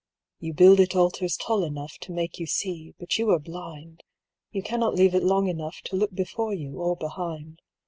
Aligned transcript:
"You 0.39 0.55
build 0.55 0.79
it 0.79 0.95
altars 0.95 1.37
tall 1.37 1.63
enough 1.63 1.99
To 1.99 2.11
make 2.11 2.39
you 2.39 2.47
see, 2.47 2.95
but 2.97 3.19
you 3.19 3.29
are 3.29 3.37
blind; 3.37 4.01
You 4.51 4.63
cannot 4.63 4.95
leave 4.95 5.13
it 5.13 5.21
long 5.21 5.47
enough 5.47 5.79
To 5.83 5.95
look 5.95 6.15
before 6.15 6.55
you 6.55 6.79
or 6.79 6.95
behind. 6.95 7.61